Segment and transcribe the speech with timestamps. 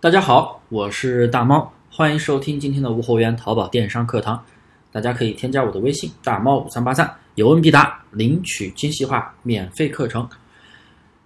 [0.00, 4.40] 大家好，我是大猫，欢迎收听今天的无货源淘宝电商课堂。
[4.92, 10.28] 大家可以添加我的微信大猫五三八三，有问必答，领取精细化免费课程。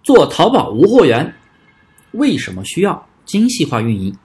[0.03, 1.35] 做淘宝无货源，
[2.13, 4.17] 为什么需要精细化运营？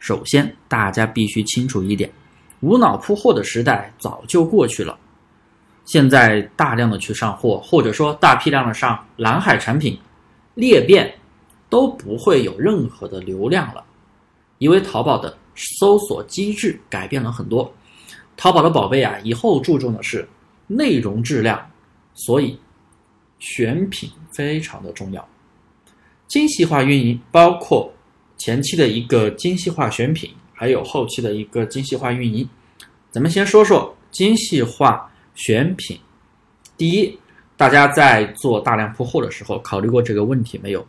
[0.00, 2.10] 首先，大家必须清楚一点，
[2.62, 4.98] 无脑铺货的时代早就过去了。
[5.84, 9.96] 现在大量的去上货，或者说大批量的上蓝海产品，
[10.54, 11.14] 裂变。
[11.68, 13.84] 都不会有任何的流量了，
[14.58, 17.72] 因为淘宝的搜索机制改变了很多。
[18.36, 20.28] 淘宝的宝贝啊，以后注重的是
[20.66, 21.70] 内容质量，
[22.14, 22.58] 所以
[23.38, 25.26] 选品非常的重要。
[26.28, 27.92] 精细化运营包括
[28.36, 32.48] 前期的一个精细化选品，还有后期的一个精细化运营。
[33.10, 35.98] 咱们先说说精细化选品。
[36.76, 37.18] 第一，
[37.56, 40.86] 大家在做大量铺货的时候，考虑过这个问题没有？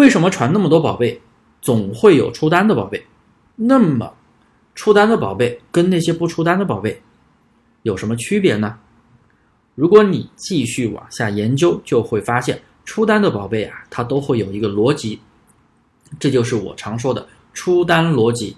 [0.00, 1.20] 为什么传那么多宝贝，
[1.60, 3.04] 总会有出单的宝贝？
[3.54, 4.10] 那么，
[4.74, 7.02] 出单的宝贝跟那些不出单的宝贝
[7.82, 8.78] 有什么区别呢？
[9.74, 15.20] 如果你继续往下研究，就会发现出单的宝贝啊，它都会有一个逻辑，
[16.18, 18.56] 这就是我常说的出单逻辑。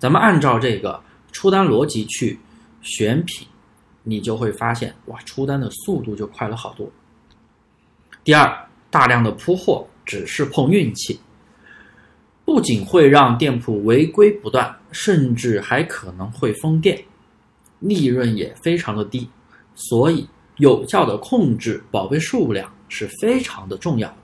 [0.00, 2.36] 咱们按照这个出单逻辑去
[2.80, 3.46] 选品，
[4.02, 6.90] 你就会发现哇，出单的速度就快了好多。
[8.24, 8.52] 第二，
[8.90, 9.86] 大量的铺货。
[10.04, 11.20] 只是碰运气，
[12.44, 17.02] 不仅会让店铺违规不断，甚至还可能会封店，
[17.80, 19.28] 利润也非常的低。
[19.74, 24.14] 所以，有效的控制宝贝数量是非常的重要。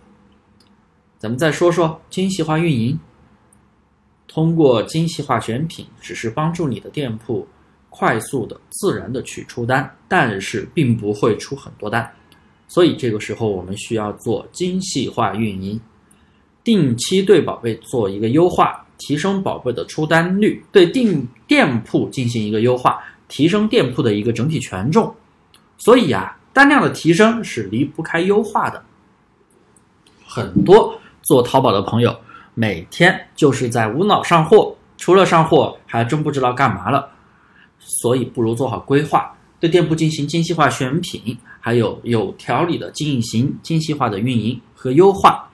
[1.19, 2.99] 咱们再说说精细化运营，
[4.27, 7.49] 通过精细化选品，只是帮助你的店铺
[7.89, 12.09] 快速的、自然的去出单，但是并不会出很多单。
[12.69, 15.81] 所以这个时候，我们需要做精细化运营，
[16.63, 25.13] 定期对宝贝做一个优化，提升宝贝的出单率；对定店铺进行一个优化，提升店铺的一个整体权重。
[25.79, 28.85] 所以啊，单量的提升是离不开优化的。
[30.27, 32.15] 很多做淘宝的朋友
[32.53, 37.09] 每天就是在无脑上货，除了上货还真不知道干嘛了。
[37.79, 39.35] 所以不如做好规划。
[39.61, 45.49] 对店铺进行精细化选品，还有有条理的进行精细化的运营和优化，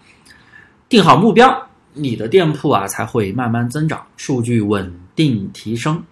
[0.88, 6.02] 定好目标，你的店铺啊才会慢慢增长，数据稳定提升。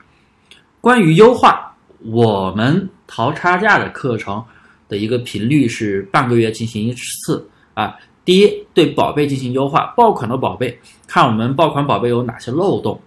[0.80, 4.42] 关于优化，我们淘差价的课程
[4.88, 7.94] 的一个频率是半个月进行一次啊。
[8.24, 13.00] 第一，对宝贝进行优化，爆款的宝贝，看我们爆款宝贝有哪些漏洞，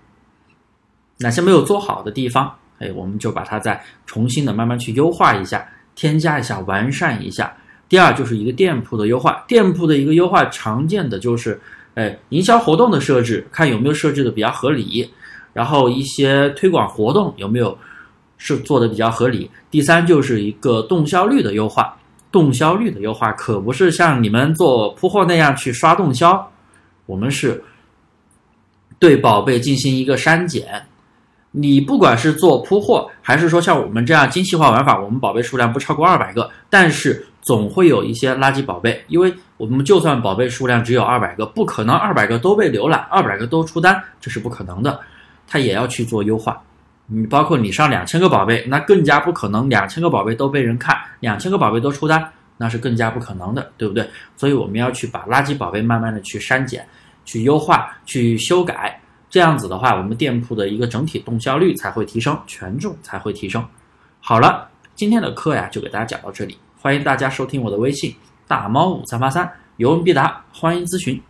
[1.17, 2.53] 哪些没有做好的地方。
[2.79, 5.65] 哎，我们就把它再重新的慢慢去优化一下，
[5.95, 7.55] 添加一下，完善一下。
[7.87, 11.59] 第二就是一个店铺的优化，店铺的一个优化常见的就是，
[11.93, 15.09] 哎，营销活动的设置，看有没有设置的比较合理，
[15.53, 17.77] 然后一些推广活动有没有
[18.37, 19.49] 是做的比较合理。
[19.69, 21.95] 第三就是一个动销率的优化，
[22.31, 26.51] 动销率的优化可不是像你们做铺货那样去刷动销，
[27.05, 27.63] 我们是
[28.97, 30.83] 对宝贝进行一个删减。
[31.57, 44.99] 你不管是做铺货，还是说像我们这样精细化玩法，我们宝贝数量不超过二百个，但是总会有一些垃圾宝贝，因为我们就算宝贝数量只有二百个，不可能二百个都被浏览，二百个都出单，这是不可能的，
[45.47, 46.61] 它也要去做优化。
[47.07, 54.05] 你包括你上两千个宝贝，那更加不可能两千个宝贝都被人看，两千个宝贝都出单，那是更加不可能的，对不对？
[54.35, 56.85] 所以我们要去把垃圾宝贝慢慢的去删减、
[57.23, 58.94] 去优化、去修改。
[59.35, 63.61] 这样子的话，我们店铺的一个整体动销率才会提升，权重才会提升。
[64.21, 68.15] 好了，今天的课呀就给大家讲到这里，欢迎大家收听我的微信
[68.47, 71.21] 大猫五三八三，有问必答，欢迎咨询。